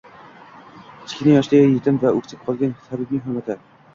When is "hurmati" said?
3.27-3.59